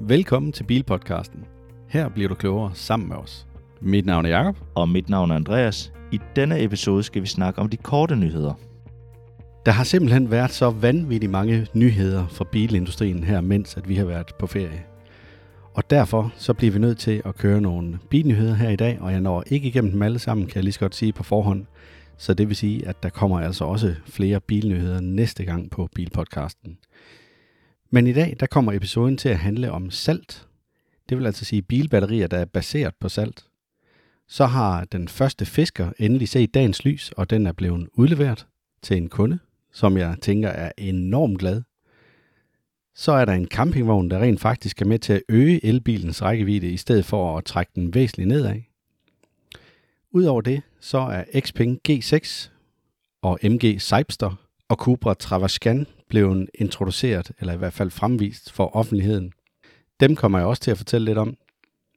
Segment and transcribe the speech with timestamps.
[0.00, 1.44] Velkommen til Bilpodcasten.
[1.88, 3.46] Her bliver du klogere sammen med os.
[3.80, 4.56] Mit navn er Jakob.
[4.74, 5.92] Og mit navn er Andreas.
[6.12, 8.54] I denne episode skal vi snakke om de korte nyheder.
[9.66, 14.04] Der har simpelthen været så vanvittigt mange nyheder fra bilindustrien her, mens at vi har
[14.04, 14.84] været på ferie.
[15.74, 19.12] Og derfor så bliver vi nødt til at køre nogle bilnyheder her i dag, og
[19.12, 21.66] jeg når ikke igennem dem alle sammen, kan jeg lige så godt sige på forhånd.
[22.16, 26.78] Så det vil sige, at der kommer altså også flere bilnyheder næste gang på Bilpodcasten.
[27.94, 30.46] Men i dag, der kommer episoden til at handle om salt.
[31.08, 33.46] Det vil altså sige bilbatterier, der er baseret på salt.
[34.28, 38.46] Så har den første fisker endelig set dagens lys, og den er blevet udleveret
[38.82, 39.38] til en kunde,
[39.72, 41.62] som jeg tænker er enormt glad.
[42.94, 46.68] Så er der en campingvogn, der rent faktisk er med til at øge elbilens rækkevidde,
[46.68, 48.60] i stedet for at trække den væsentligt nedad.
[50.10, 52.50] Udover det, så er Xpeng G6
[53.22, 54.36] og MG Cypster
[54.68, 59.32] og Cupra Traverscan blevet introduceret, eller i hvert fald fremvist for offentligheden.
[60.00, 61.36] Dem kommer jeg også til at fortælle lidt om.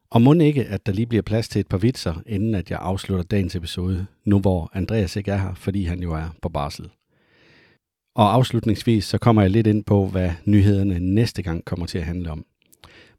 [0.10, 2.80] Og må ikke, at der lige bliver plads til et par vitser, inden at jeg
[2.82, 6.90] afslutter dagens episode, nu hvor Andreas ikke er her, fordi han jo er på barsel.
[8.16, 12.06] Og afslutningsvis så kommer jeg lidt ind på, hvad nyhederne næste gang kommer til at
[12.06, 12.46] handle om.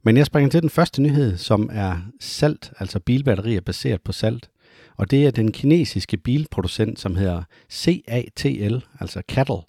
[0.03, 4.49] Men jeg springer til den første nyhed, som er salt, altså bilbatterier baseret på salt.
[4.97, 9.61] Og det er den kinesiske bilproducent, som hedder CATL, altså Cattle,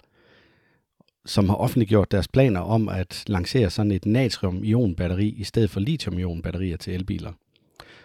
[1.25, 6.77] som har offentliggjort deres planer om at lancere sådan et natrium-ion-batteri i stedet for lithium-ion-batterier
[6.77, 7.31] til elbiler.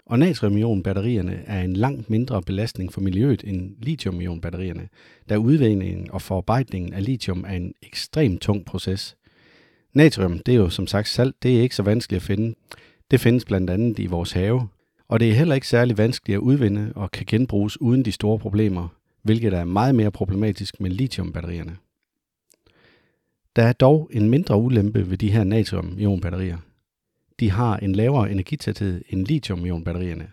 [0.07, 4.89] Og natrium-ion-batterierne er en langt mindre belastning for miljøet end lithium-ion-batterierne,
[5.29, 9.17] da udvindingen og forarbejdningen af lithium er en ekstremt tung proces.
[9.95, 12.55] Natrium, det er jo som sagt salt, det er ikke så vanskeligt at finde.
[13.11, 14.69] Det findes blandt andet i vores have,
[15.09, 18.39] og det er heller ikke særlig vanskeligt at udvinde og kan genbruges uden de store
[18.39, 18.89] problemer,
[19.23, 21.77] hvilket er meget mere problematisk med lithium-batterierne.
[23.57, 26.59] Der er dog en mindre ulempe ved de her natrium-ion-batterier.
[27.41, 30.29] De har en lavere energitæthed end lithium-ion-batterierne.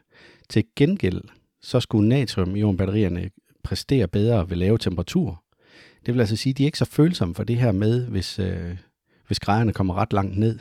[0.49, 1.21] Til gengæld
[1.61, 3.29] så skulle natrium-ion-batterierne
[3.63, 5.43] præstere bedre ved lave temperaturer.
[6.05, 8.39] Det vil altså sige, at de er ikke så følsomme for det her med, hvis,
[8.39, 8.77] øh,
[9.27, 10.59] hvis grejerne kommer ret langt ned.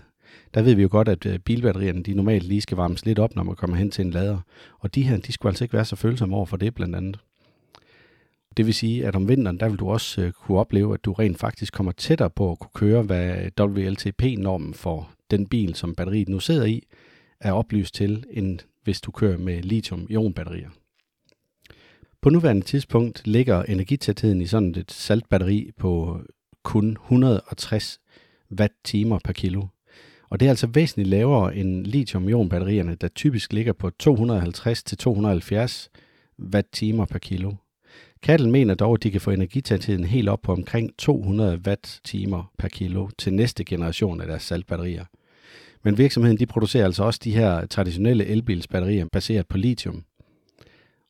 [0.54, 3.36] Der ved vi jo godt, at øh, bilbatterierne de normalt lige skal varmes lidt op,
[3.36, 4.38] når man kommer hen til en lader.
[4.78, 7.18] Og de her, de skulle altså ikke være så følsomme over for det blandt andet.
[8.56, 11.12] Det vil sige, at om vinteren, der vil du også øh, kunne opleve, at du
[11.12, 16.28] rent faktisk kommer tættere på at kunne køre, hvad WLTP-normen for den bil, som batteriet
[16.28, 16.82] nu sidder i,
[17.40, 20.68] er oplyst til, end hvis du kører med lithium-ion-batterier.
[22.22, 26.20] På nuværende tidspunkt ligger energitætheden i sådan et saltbatteri på
[26.62, 28.00] kun 160
[28.60, 29.66] watt-timer per kilo.
[30.30, 35.88] Og det er altså væsentligt lavere end lithium-ion-batterierne, der typisk ligger på 250-270
[36.54, 37.52] watt-timer per kilo.
[38.22, 42.68] Kattel mener dog, at de kan få energitætheden helt op på omkring 200 watt-timer per
[42.68, 45.04] kilo til næste generation af deres saltbatterier.
[45.82, 50.04] Men virksomheden de producerer altså også de her traditionelle elbilsbatterier baseret på lithium.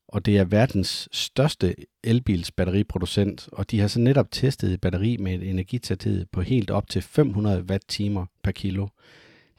[0.09, 1.75] Og det er verdens største
[2.05, 6.89] elbilsbatteriproducent, og de har så netop testet et batteri med en energitæthed på helt op
[6.89, 8.87] til 500 watt-timer per kilo.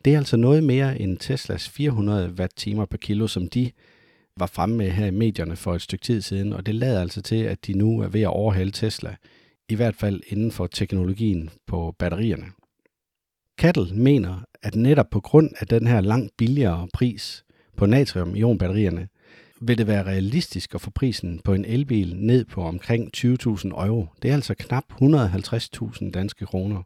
[0.05, 3.71] Det er altså noget mere end Teslas 400 watt-timer per kilo, som de
[4.39, 7.21] var fremme med her i medierne for et stykke tid siden, og det lader altså
[7.21, 9.15] til, at de nu er ved at overhale Tesla,
[9.69, 12.45] i hvert fald inden for teknologien på batterierne.
[13.57, 17.43] Kattel mener, at netop på grund af den her langt billigere pris
[17.77, 19.07] på natrium-ion-batterierne,
[19.61, 24.07] vil det være realistisk at få prisen på en elbil ned på omkring 20.000 euro.
[24.21, 26.83] Det er altså knap 150.000 danske kroner.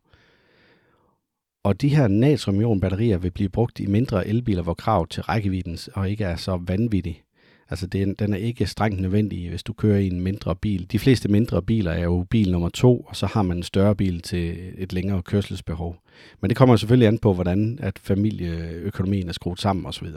[1.63, 6.09] Og de her natrium-ion-batterier vil blive brugt i mindre elbiler, hvor krav til rækkevidden og
[6.09, 7.23] ikke er så vanvittig.
[7.69, 10.91] Altså det, den er ikke strengt nødvendig, hvis du kører i en mindre bil.
[10.91, 13.95] De fleste mindre biler er jo bil nummer to, og så har man en større
[13.95, 15.97] bil til et længere kørselsbehov.
[16.41, 20.07] Men det kommer selvfølgelig an på, hvordan at familieøkonomien er skruet sammen osv.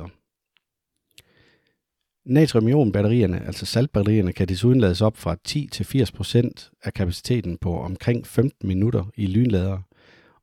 [2.27, 8.27] Natriumionbatterierne, altså saltbatterierne, kan desuden lades op fra 10 til 80% af kapaciteten på omkring
[8.27, 9.79] 15 minutter i lynlader,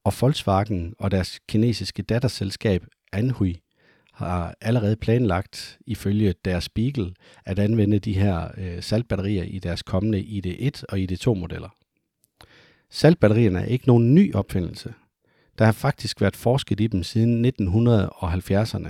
[0.03, 3.59] og Volkswagen og deres kinesiske datterselskab Anhui
[4.17, 7.13] har allerede planlagt, ifølge deres Beagle,
[7.45, 11.69] at anvende de her øh, saltbatterier i deres kommende ID1 og ID2 modeller.
[12.89, 14.93] Saltbatterierne er ikke nogen ny opfindelse.
[15.57, 18.89] Der har faktisk været forsket i dem siden 1970'erne.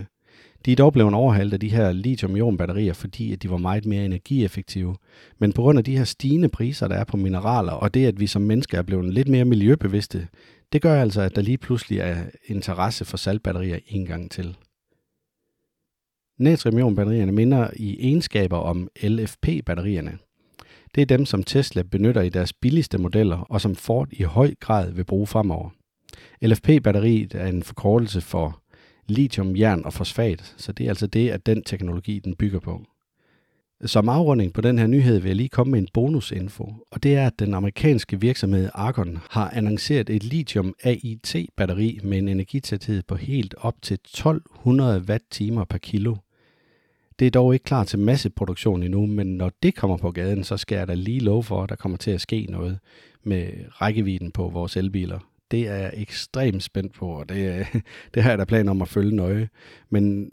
[0.65, 4.05] De er dog blevet overhalet af de her lithium-ion-batterier, fordi at de var meget mere
[4.05, 4.95] energieffektive.
[5.39, 8.19] Men på grund af de her stigende priser, der er på mineraler, og det, at
[8.19, 10.27] vi som mennesker er blevet lidt mere miljøbevidste,
[10.73, 12.15] det gør altså, at der lige pludselig er
[12.45, 14.57] interesse for saltbatterier en gang til.
[16.39, 20.17] Natriumionbatterierne minder i egenskaber om LFP-batterierne.
[20.95, 24.53] Det er dem, som Tesla benytter i deres billigste modeller, og som Ford i høj
[24.59, 25.69] grad vil bruge fremover.
[26.41, 28.61] LFP-batteriet er en forkortelse for
[29.07, 30.53] lithium, jern og fosfat.
[30.57, 32.81] Så det er altså det, at den teknologi, den bygger på.
[33.85, 37.15] Som afrunding på den her nyhed vil jeg lige komme med en bonusinfo, og det
[37.15, 43.15] er, at den amerikanske virksomhed Argon har annonceret et lithium AIT-batteri med en energitæthed på
[43.15, 46.15] helt op til 1200 watt-timer per kilo.
[47.19, 50.57] Det er dog ikke klar til masseproduktion endnu, men når det kommer på gaden, så
[50.57, 52.79] skal jeg da lige love for, at der kommer til at ske noget
[53.23, 55.19] med rækkevidden på vores elbiler.
[55.51, 57.67] Det er jeg ekstremt spændt på, og det,
[58.13, 59.49] det har jeg da planer om at følge nøje.
[59.89, 60.31] Men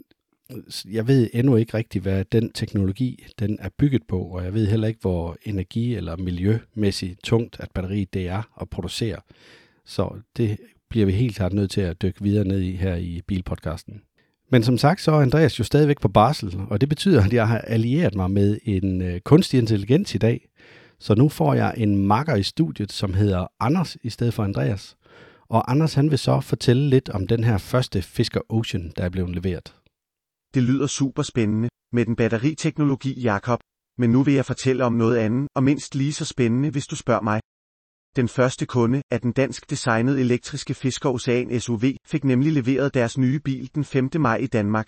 [0.91, 4.67] jeg ved endnu ikke rigtigt, hvad den teknologi den er bygget på, og jeg ved
[4.67, 9.19] heller ikke, hvor energi- eller miljømæssigt tungt, at batteriet det er at producere.
[9.85, 10.57] Så det
[10.89, 14.01] bliver vi helt klart nødt til at dykke videre ned i her i Bilpodcasten.
[14.51, 17.47] Men som sagt, så er Andreas jo stadigvæk på barsel, og det betyder, at jeg
[17.47, 20.49] har allieret mig med en øh, kunstig intelligens i dag.
[20.99, 24.97] Så nu får jeg en makker i studiet, som hedder Anders i stedet for Andreas.
[25.49, 29.09] Og Anders han vil så fortælle lidt om den her første Fisker Ocean, der er
[29.09, 29.75] blevet leveret.
[30.53, 33.59] Det lyder super spændende med den batteriteknologi, Jakob.
[33.97, 36.95] Men nu vil jeg fortælle om noget andet, og mindst lige så spændende, hvis du
[36.95, 37.39] spørger mig.
[38.15, 43.17] Den første kunde af den dansk designede elektriske Fisker Ocean SUV fik nemlig leveret deres
[43.17, 44.09] nye bil den 5.
[44.19, 44.87] maj i Danmark.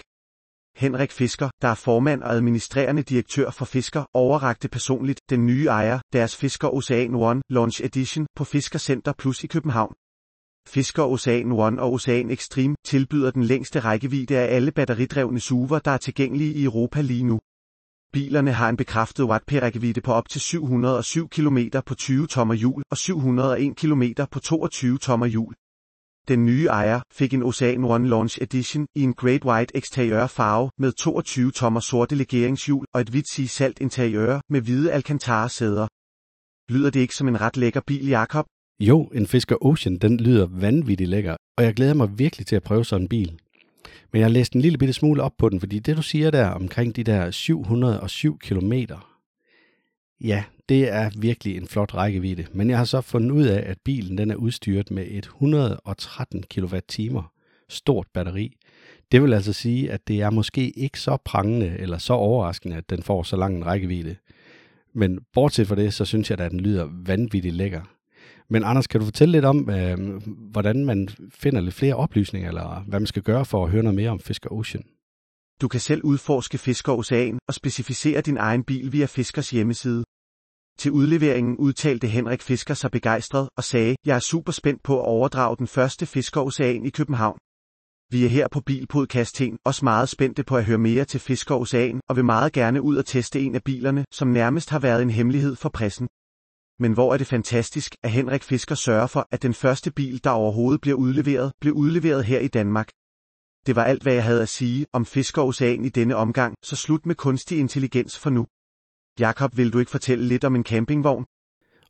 [0.77, 5.99] Henrik Fisker, der er formand og administrerende direktør for Fisker, overrakte personligt den nye ejer
[6.13, 9.93] deres Fisker Ocean One Launch Edition på Fisker Center Plus i København.
[10.67, 15.91] Fisker Ocean One og Ocean Extreme tilbyder den længste rækkevidde af alle batteridrevne SUV'er, der
[15.91, 17.39] er tilgængelige i Europa lige nu.
[18.13, 22.97] Bilerne har en bekræftet watt-rækkevidde på op til 707 km på 20 tommer hjul og
[22.97, 25.53] 701 km på 22 tommer hjul.
[26.27, 30.69] Den nye ejer fik en Ocean One Launch Edition i en Great White eksteriør farve
[30.77, 35.87] med 22 tommer sorte legeringshjul og et hvidt salt interiør med hvide Alcantara sæder.
[36.73, 38.45] Lyder det ikke som en ret lækker bil, Jakob?
[38.79, 42.63] Jo, en Fisker Ocean, den lyder vanvittigt lækker, og jeg glæder mig virkelig til at
[42.63, 43.39] prøve sådan en bil.
[44.11, 46.31] Men jeg har læst en lille bitte smule op på den, fordi det du siger
[46.31, 48.73] der omkring de der 707 km,
[50.21, 52.45] ja, det er virkelig en flot rækkevidde.
[52.53, 56.43] Men jeg har så fundet ud af, at bilen den er udstyret med et 113
[56.43, 57.23] kWh
[57.69, 58.57] stort batteri.
[59.11, 62.89] Det vil altså sige, at det er måske ikke så prangende eller så overraskende, at
[62.89, 64.15] den får så lang en rækkevidde.
[64.93, 67.96] Men bortset fra det, så synes jeg, at den lyder vanvittigt lækker.
[68.49, 70.21] Men Anders, kan du fortælle lidt om, øh,
[70.51, 73.95] hvordan man finder lidt flere oplysninger, eller hvad man skal gøre for at høre noget
[73.95, 74.83] mere om Fisker Ocean?
[75.61, 80.03] Du kan selv udforske Fisker Ocean og specificere din egen bil via Fiskers hjemmeside.
[80.77, 85.05] Til udleveringen udtalte Henrik Fisker sig begejstret og sagde, jeg er super spændt på at
[85.05, 87.37] overdrage den første Fisker Ocean i København.
[88.11, 91.55] Vi er her på Bilpodcasten også meget spændte på at høre mere til Fisker
[92.09, 95.09] og vil meget gerne ud og teste en af bilerne, som nærmest har været en
[95.09, 96.07] hemmelighed for pressen.
[96.79, 100.29] Men hvor er det fantastisk, at Henrik Fisker sørger for, at den første bil, der
[100.29, 102.89] overhovedet bliver udleveret, bliver udleveret her i Danmark.
[103.67, 106.75] Det var alt, hvad jeg havde at sige om Fisker Ocean i denne omgang, så
[106.75, 108.45] slut med kunstig intelligens for nu.
[109.19, 111.25] Jakob, vil du ikke fortælle lidt om en campingvogn?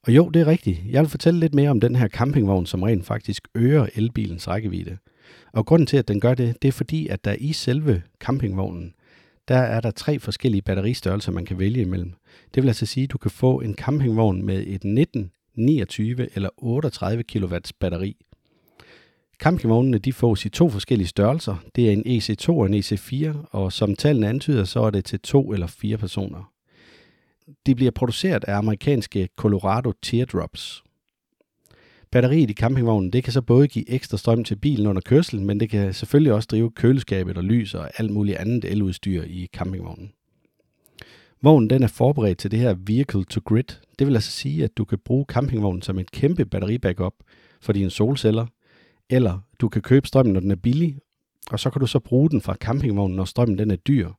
[0.04, 0.80] Og jo, det er rigtigt.
[0.90, 4.98] Jeg vil fortælle lidt mere om den her campingvogn, som rent faktisk øger elbilens rækkevidde.
[5.54, 8.94] Og grunden til, at den gør det, det er fordi, at der i selve campingvognen,
[9.48, 12.14] der er der tre forskellige batteristørrelser, man kan vælge imellem.
[12.56, 16.50] Det vil altså sige, at du kan få en campingvogn med et 19, 29 eller
[16.58, 18.18] 38 kW batteri.
[19.40, 21.56] Campingvognene de fås i to forskellige størrelser.
[21.76, 25.20] Det er en EC2 og en EC4, og som tallene antyder, så er det til
[25.20, 26.52] to eller fire personer.
[27.66, 30.84] De bliver produceret af amerikanske Colorado Teardrops.
[32.12, 35.60] Batteriet i campingvognen det kan så både give ekstra strøm til bilen under kørsel, men
[35.60, 40.12] det kan selvfølgelig også drive køleskabet og lys og alt muligt andet eludstyr i campingvognen.
[41.42, 43.64] Vognen den er forberedt til det her vehicle to grid.
[44.00, 47.14] Det vil altså sige, at du kan bruge campingvognen som et kæmpe batteribackup
[47.62, 48.46] for dine solceller,
[49.10, 50.98] eller du kan købe strømmen, når den er billig,
[51.52, 54.10] og så kan du så bruge den fra campingvognen, når strømmen den er dyr.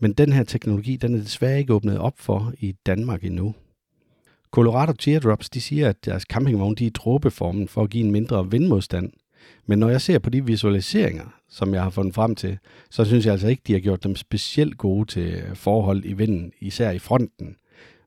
[0.00, 3.54] Men den her teknologi, den er desværre ikke åbnet op for i Danmark endnu.
[4.56, 8.50] Colorado Teardrops de siger, at deres campingvogne de er dråbeformen for at give en mindre
[8.50, 9.12] vindmodstand.
[9.66, 12.58] Men når jeg ser på de visualiseringer, som jeg har fundet frem til,
[12.90, 16.52] så synes jeg altså ikke, de har gjort dem specielt gode til forhold i vinden,
[16.60, 17.56] især i fronten.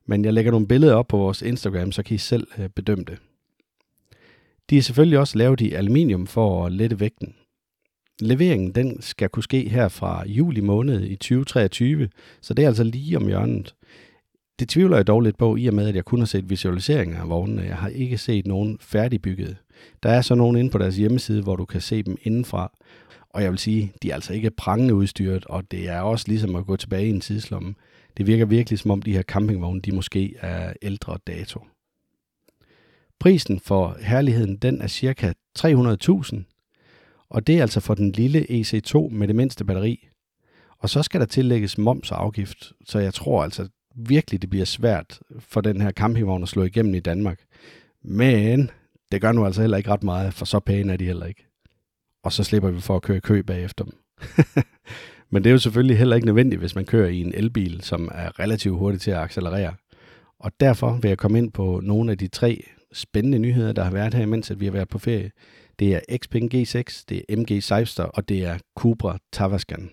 [0.06, 3.04] Men jeg lægger nogle billeder op på vores Instagram, så kan I selv øh, bedømme
[3.04, 3.18] det.
[4.70, 7.34] De er selvfølgelig også lavet i aluminium for at lette vægten.
[8.20, 12.08] Leveringen den skal kunne ske her fra juli måned i 2023,
[12.40, 13.74] så det er altså lige om hjørnet.
[14.60, 17.20] Det tvivler jeg dog lidt på, i og med at jeg kun har set visualiseringer
[17.20, 17.62] af vognene.
[17.62, 19.56] Jeg har ikke set nogen færdigbygget.
[20.02, 22.72] Der er så nogen inde på deres hjemmeside, hvor du kan se dem indenfra.
[23.30, 26.56] Og jeg vil sige, de er altså ikke prangende udstyret, og det er også ligesom
[26.56, 27.74] at gå tilbage i en tidslomme.
[28.16, 31.60] Det virker virkelig som om de her campingvogne, de måske er ældre dato.
[33.20, 39.08] Prisen for herligheden, den er cirka 300.000, Og det er altså for den lille EC2
[39.08, 40.08] med det mindste batteri.
[40.78, 44.64] Og så skal der tillægges moms og afgift, så jeg tror altså virkelig, det bliver
[44.64, 47.40] svært for den her campingvogn at slå igennem i Danmark.
[48.02, 48.70] Men
[49.12, 51.46] det gør nu altså heller ikke ret meget, for så pæne er de heller ikke.
[52.22, 53.94] Og så slipper vi for at køre i kø bagefter dem.
[55.30, 58.08] Men det er jo selvfølgelig heller ikke nødvendigt, hvis man kører i en elbil, som
[58.14, 59.74] er relativt hurtig til at accelerere.
[60.38, 63.90] Og derfor vil jeg komme ind på nogle af de tre spændende nyheder, der har
[63.90, 65.30] været her, mens at vi har været på ferie.
[65.78, 69.90] Det er Xpeng G6, det er MG Cypster, og det er Cupra Tavascan.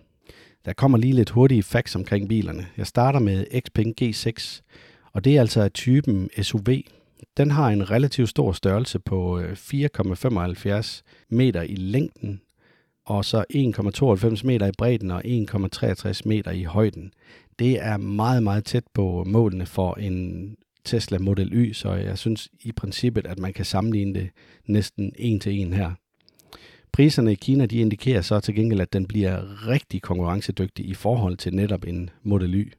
[0.67, 2.67] Der kommer lige lidt hurtige facts omkring bilerne.
[2.77, 4.61] Jeg starter med Xpeng G6,
[5.13, 6.67] og det er altså af typen SUV.
[7.37, 12.41] Den har en relativt stor størrelse på øh, 4,75 meter i længden,
[13.05, 17.11] og så 1,92 meter i bredden og 1,63 meter i højden.
[17.59, 20.55] Det er meget, meget tæt på målene for en
[20.85, 24.29] Tesla Model Y, så jeg synes i princippet, at man kan sammenligne det
[24.65, 25.91] næsten en til en her.
[26.91, 31.37] Priserne i Kina de indikerer så til gengæld, at den bliver rigtig konkurrencedygtig i forhold
[31.37, 32.71] til netop en Model Y.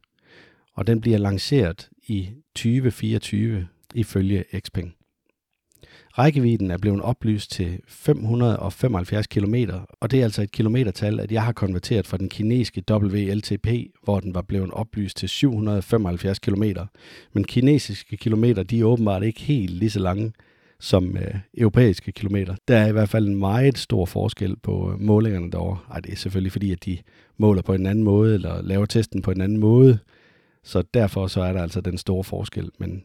[0.74, 4.94] Og den bliver lanceret i 2024 ifølge Xpeng.
[6.18, 9.54] Rækkevidden er blevet oplyst til 575 km,
[10.00, 13.68] og det er altså et kilometertal, at jeg har konverteret fra den kinesiske WLTP,
[14.02, 16.62] hvor den var blevet oplyst til 775 km.
[17.32, 20.32] Men kinesiske kilometer, de er åbenbart ikke helt lige så lange
[20.80, 22.54] som øh, europæiske kilometer.
[22.68, 25.78] Der er i hvert fald en meget stor forskel på øh, målingerne derovre.
[25.90, 26.98] Ej, det er selvfølgelig fordi, at de
[27.36, 29.98] måler på en anden måde, eller laver testen på en anden måde.
[30.62, 32.70] Så derfor så er der altså den store forskel.
[32.78, 33.04] Men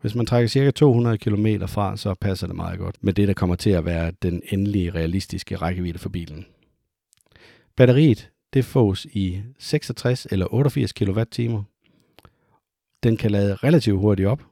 [0.00, 3.34] hvis man trækker cirka 200 km fra, så passer det meget godt med det, der
[3.34, 6.46] kommer til at være den endelige realistiske rækkevidde for bilen.
[7.76, 11.62] Batteriet det fås i 66 eller 88 kWh.
[13.02, 14.49] Den kan lade relativt hurtigt op.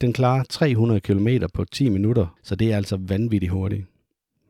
[0.00, 3.86] Den klarer 300 km på 10 minutter, så det er altså vanvittigt hurtigt.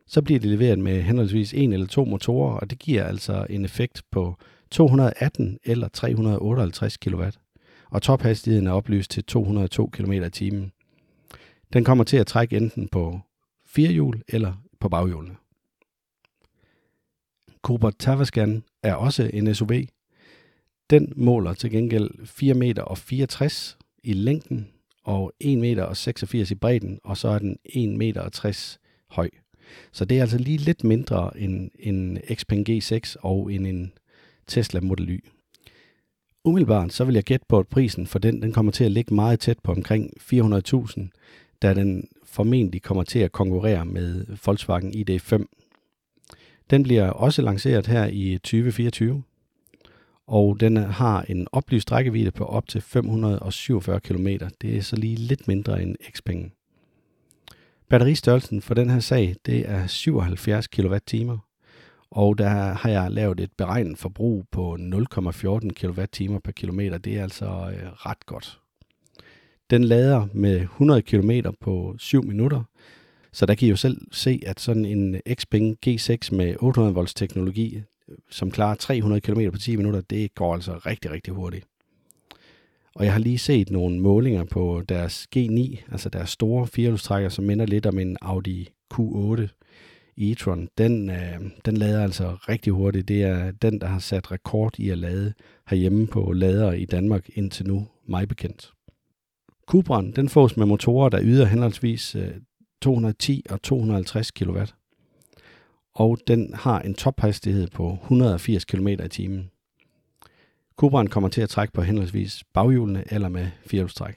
[0.07, 3.65] Så bliver det leveret med henholdsvis en eller to motorer, og det giver altså en
[3.65, 4.35] effekt på
[4.71, 7.23] 218 eller 358 kW
[7.91, 10.71] og tophastigheden er oplyst til 202 km i timen.
[11.73, 13.19] Den kommer til at trække enten på
[13.65, 15.35] firehjul eller på baghjulene.
[17.61, 19.71] Cobra Tavascan er også en SUV.
[20.89, 24.67] Den måler til gengæld 4 meter og 64 i længden
[25.09, 28.79] og 1 meter og 86 i bredden, og så er den 1 meter og 60
[29.09, 29.29] høj.
[29.91, 33.91] Så det er altså lige lidt mindre end en Xpeng G6 og end en
[34.47, 35.23] Tesla Model Y.
[36.43, 39.15] Umiddelbart så vil jeg gætte på, at prisen for den, den kommer til at ligge
[39.15, 41.07] meget tæt på omkring 400.000,
[41.61, 45.43] da den formentlig kommer til at konkurrere med Volkswagen ID5.
[46.69, 49.23] Den bliver også lanceret her i 2024,
[50.29, 54.27] og den har en oplyst rækkevidde på op til 547 km.
[54.61, 56.53] Det er så lige lidt mindre end Xpeng.
[57.89, 61.37] Batteristørrelsen for den her sag, det er 77 kWh,
[62.11, 66.97] og der har jeg lavet et beregnet forbrug på 0,14 kWh per kilometer.
[66.97, 68.59] Det er altså øh, ret godt.
[69.69, 71.31] Den lader med 100 km
[71.61, 72.63] på 7 minutter,
[73.31, 77.13] så der kan I jo selv se, at sådan en Xpeng G6 med 800 volts
[77.13, 77.83] teknologi,
[78.29, 81.65] som klarer 300 km på 10 minutter, det går altså rigtig, rigtig hurtigt.
[82.95, 87.45] Og jeg har lige set nogle målinger på deres G9, altså deres store firehjulstrækker, som
[87.45, 89.47] minder lidt om en Audi Q8
[90.21, 93.07] e-tron, den, øh, den lader altså rigtig hurtigt.
[93.07, 95.33] Det er den, der har sat rekord i at lade
[95.67, 98.71] herhjemme på lader i Danmark indtil nu, mig bekendt.
[99.67, 102.31] Cupraen, den fås med motorer, der yder henholdsvis øh,
[102.81, 104.57] 210 og 250 kW.
[105.99, 109.49] Og den har en tophastighed på 180 km i timen.
[110.75, 114.15] Cobraen kommer til at trække på henholdsvis baghjulene eller med firehjulstræk.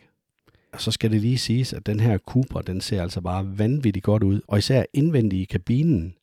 [0.72, 4.04] Og så skal det lige siges, at den her Cobra, den ser altså bare vanvittigt
[4.04, 4.40] godt ud.
[4.46, 6.14] Og især indvendigt i kabinen,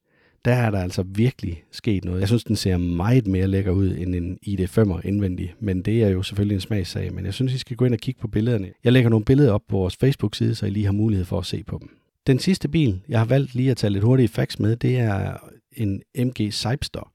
[0.46, 2.20] der er der altså virkelig sket noget.
[2.20, 6.10] Jeg synes, den ser meget mere lækker ud end en ID5'er indvendig, men det er
[6.10, 7.14] jo selvfølgelig en smagssag.
[7.14, 8.72] Men jeg synes, I skal gå ind og kigge på billederne.
[8.84, 11.46] Jeg lægger nogle billeder op på vores Facebook-side, så I lige har mulighed for at
[11.46, 11.99] se på dem.
[12.30, 15.38] Den sidste bil, jeg har valgt lige at tage lidt hurtigt facts med, det er
[15.74, 17.12] en MG Cypster.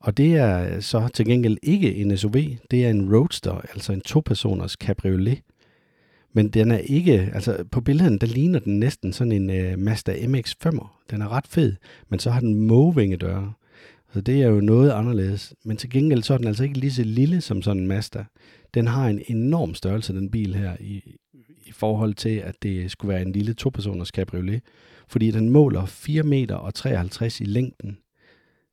[0.00, 2.34] Og det er så til gengæld ikke en SUV,
[2.70, 5.38] det er en Roadster, altså en to-personers cabriolet.
[6.32, 10.12] Men den er ikke, altså på billedet, der ligner den næsten sådan en uh, Mazda
[10.12, 11.04] MX-5.
[11.10, 11.76] Den er ret fed,
[12.08, 13.52] men så har den mågevingedøre.
[14.14, 15.54] Så det er jo noget anderledes.
[15.64, 18.24] Men til gengæld så er den altså ikke lige så lille som sådan en Mazda.
[18.74, 21.16] Den har en enorm størrelse, den bil her, i,
[21.68, 24.62] i forhold til, at det skulle være en lille to-personers cabriolet.
[25.08, 27.98] Fordi den måler 4 meter og 53 i længden.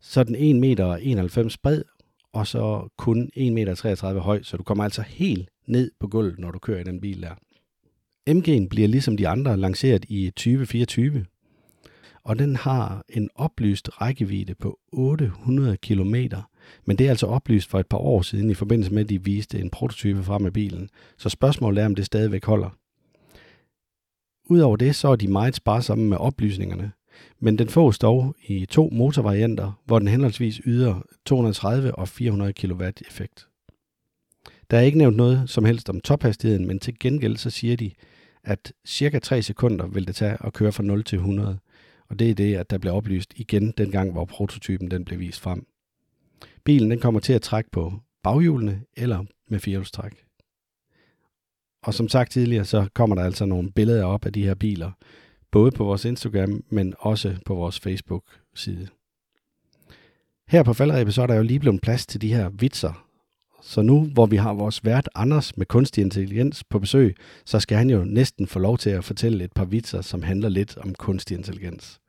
[0.02, 1.82] Så er den 1 meter og 91 bred,
[2.34, 6.40] og så kun 1 meter 33 høj, så du kommer altså helt ned på gulvet,
[6.40, 7.36] når du kører i den bil der.
[8.30, 11.26] MG'en bliver ligesom de andre lanceret i 2024.
[12.24, 16.16] og den har en oplyst rækkevidde på 800 km.
[16.86, 19.24] Men det er altså oplyst for et par år siden i forbindelse med, at de
[19.24, 20.90] viste en prototype frem af bilen.
[21.18, 22.70] Så spørgsmålet er, om det stadigvæk holder.
[24.50, 26.92] Udover det, så er de meget sparsomme med oplysningerne.
[27.40, 32.84] Men den fås dog i to motorvarianter, hvor den henholdsvis yder 230 og 400 kW
[33.08, 33.48] effekt.
[34.72, 37.92] Der er ikke nævnt noget som helst om tophastigheden, men til gengæld så siger de,
[38.44, 41.60] at cirka 3 sekunder vil det tage at køre fra 0 til 100.
[42.10, 45.42] Og det er det, at der blev oplyst igen dengang, hvor prototypen den blev vist
[45.42, 45.68] frem.
[46.64, 50.25] Bilen den kommer til at trække på baghjulene eller med firehjulstræk.
[51.86, 54.92] Og som sagt tidligere, så kommer der altså nogle billeder op af de her biler,
[55.52, 58.88] både på vores Instagram, men også på vores Facebook-side.
[60.48, 63.06] Her på faldrebet, så er der jo lige blevet plads til de her vitser.
[63.62, 67.16] Så nu, hvor vi har vores vært Anders med kunstig intelligens på besøg,
[67.46, 70.50] så skal han jo næsten få lov til at fortælle et par vitser, som handler
[70.50, 72.00] lidt om kunstig intelligens.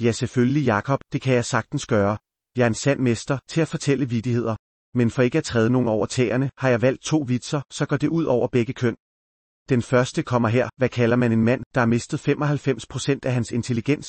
[0.00, 2.16] Ja selvfølgelig Jakob, det kan jeg sagtens gøre.
[2.56, 4.56] Jeg er en sand mester til at fortælle vittigheder.
[4.94, 7.96] Men for ikke at træde nogen over tæerne, har jeg valgt to vitser, så går
[7.96, 8.96] det ud over begge køn.
[9.68, 10.68] Den første kommer her.
[10.76, 14.08] Hvad kalder man en mand, der har mistet 95% af hans intelligens?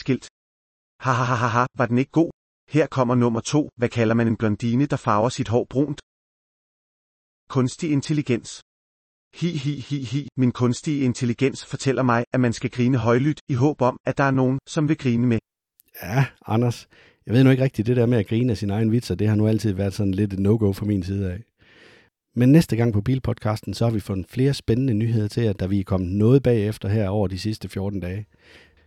[0.00, 0.26] Skilt.
[1.04, 2.30] Ha ha ha ha ha, var den ikke god?
[2.68, 3.68] Her kommer nummer to.
[3.76, 6.00] Hvad kalder man en blondine, der farver sit hår brunt?
[7.48, 8.62] Kunstig intelligens.
[9.40, 13.54] Hi hi hi hi, min kunstige intelligens fortæller mig, at man skal grine højlydt i
[13.54, 15.38] håb om, at der er nogen, som vil grine med.
[16.02, 16.88] Ja, Anders,
[17.26, 19.28] jeg ved nu ikke rigtigt, det der med at grine af sin egen vitser, det
[19.28, 21.40] har nu altid været sådan lidt et no-go fra min side af.
[22.34, 25.66] Men næste gang på Bilpodcasten, så har vi fundet flere spændende nyheder til at der
[25.66, 28.26] vi er kommet noget bagefter her over de sidste 14 dage.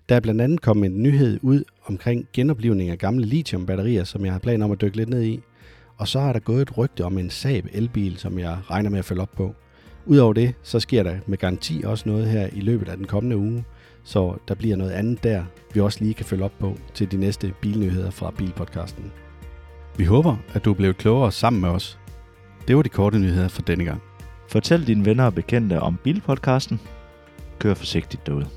[0.10, 4.34] Der er blandt andet kommet en nyhed ud omkring genoplivning af gamle lithiumbatterier, som jeg
[4.34, 5.42] har planer om at dykke lidt ned i.
[5.98, 9.00] Og så er der gået et rygte om en Saab elbil, som jeg regner med
[9.00, 9.56] at følge op på.
[10.06, 13.38] Udover det, så sker der med garanti også noget her i løbet af den kommende
[13.38, 13.64] uge,
[14.04, 17.18] så der bliver noget andet der, vi også lige kan følge op på til de
[17.18, 19.12] næste bilnyheder fra Bilpodcasten.
[19.98, 22.00] Vi håber, at du er blevet klogere sammen med os.
[22.68, 24.02] Det var de korte nyheder for denne gang.
[24.50, 26.80] Fortæl dine venner og bekendte om Bilpodcasten.
[27.60, 28.48] Kør forsigtigt derude.